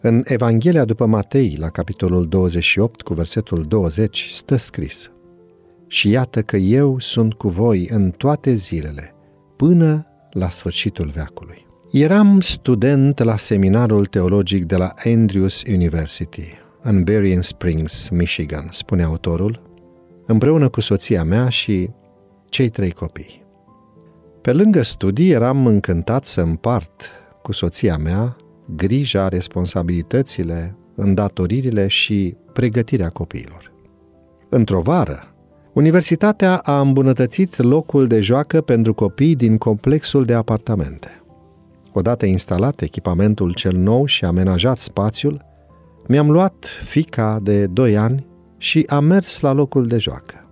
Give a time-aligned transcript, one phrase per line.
[0.00, 5.10] În Evanghelia după Matei, la capitolul 28, cu versetul 20, stă scris
[5.86, 9.14] Și iată că eu sunt cu voi în toate zilele,
[9.56, 11.66] până la sfârșitul veacului.
[11.90, 19.62] Eram student la seminarul teologic de la Andrews University, în Berrien Springs, Michigan, spune autorul,
[20.26, 21.90] împreună cu soția mea și
[22.48, 23.44] cei trei copii.
[24.40, 27.02] Pe lângă studii eram încântat să împart
[27.42, 28.36] cu soția mea
[28.76, 33.72] grija, responsabilitățile, îndatoririle și pregătirea copiilor.
[34.48, 35.32] Într-o vară,
[35.72, 41.22] Universitatea a îmbunătățit locul de joacă pentru copii din complexul de apartamente.
[41.92, 45.44] Odată instalat echipamentul cel nou și amenajat spațiul,
[46.06, 48.26] mi-am luat fica de 2 ani
[48.56, 50.50] și am mers la locul de joacă.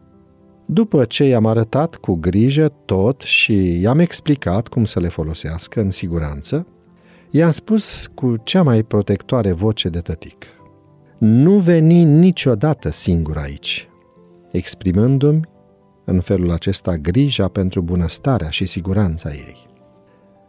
[0.66, 5.90] După ce i-am arătat cu grijă tot și i-am explicat cum să le folosească în
[5.90, 6.66] siguranță,
[7.36, 10.44] i-am spus cu cea mai protectoare voce de tătic.
[11.18, 13.88] Nu veni niciodată singur aici,
[14.50, 15.40] exprimându-mi
[16.04, 19.66] în felul acesta grija pentru bunăstarea și siguranța ei.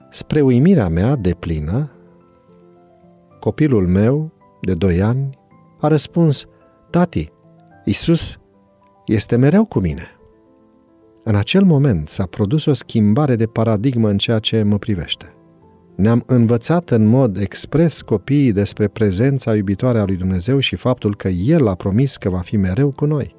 [0.10, 1.92] Spre uimirea mea de plină,
[3.40, 5.30] copilul meu, de doi ani,
[5.80, 6.46] a răspuns,
[6.90, 7.32] Tati,
[7.86, 8.38] Isus
[9.06, 10.08] este mereu cu mine.
[11.24, 15.37] În acel moment s-a produs o schimbare de paradigmă în ceea ce mă privește.
[15.98, 21.28] Ne-am învățat în mod expres copiii despre prezența iubitoare a lui Dumnezeu și faptul că
[21.28, 23.36] El a promis că va fi mereu cu noi.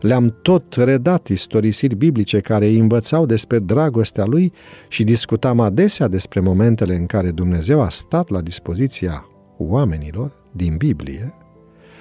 [0.00, 4.52] Le-am tot redat istorisiri biblice care îi învățau despre dragostea Lui
[4.88, 11.34] și discutam adesea despre momentele în care Dumnezeu a stat la dispoziția oamenilor din Biblie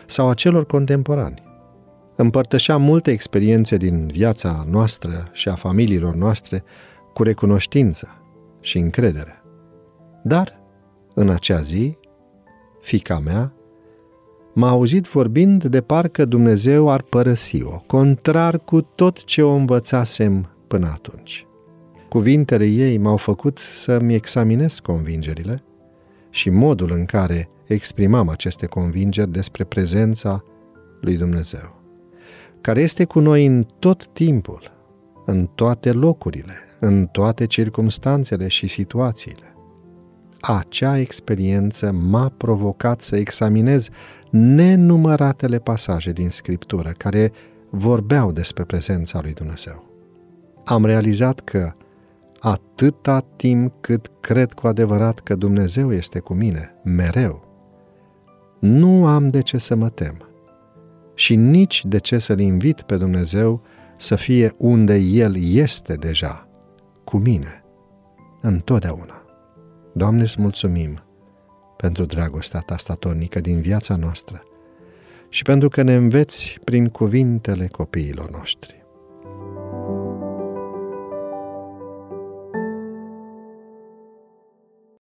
[0.05, 1.43] sau a celor contemporani
[2.15, 6.63] împărtășeam multe experiențe din viața noastră și a familiilor noastre
[7.13, 8.07] cu recunoștință
[8.61, 9.38] și încredere.
[10.23, 10.59] Dar,
[11.13, 11.97] în acea zi,
[12.81, 13.53] fica mea
[14.53, 20.87] m-a auzit vorbind de parcă Dumnezeu ar părăsi-o, contrar cu tot ce o învățasem până
[20.87, 21.45] atunci.
[22.09, 25.63] Cuvintele ei m-au făcut să-mi examinez convingerile
[26.29, 30.43] și modul în care exprimam aceste convingeri despre prezența
[31.01, 31.79] lui Dumnezeu
[32.61, 34.71] care este cu noi în tot timpul,
[35.25, 39.48] în toate locurile, în toate circumstanțele și situațiile.
[40.41, 43.89] Acea experiență m-a provocat să examinez
[44.29, 47.31] nenumăratele pasaje din Scriptură care
[47.69, 49.83] vorbeau despre prezența lui Dumnezeu.
[50.65, 51.71] Am realizat că
[52.39, 57.47] atâta timp cât cred cu adevărat că Dumnezeu este cu mine, mereu,
[58.59, 60.23] nu am de ce să mă tem
[61.13, 63.61] și nici de ce să-L invit pe Dumnezeu
[63.97, 66.47] să fie unde El este deja,
[67.03, 67.63] cu mine,
[68.41, 69.18] întotdeauna.
[69.99, 71.03] Doamne, îți mulțumim
[71.77, 74.43] pentru dragostea Ta statornică din viața noastră
[75.29, 78.85] și pentru că ne înveți prin cuvintele copiilor noștri.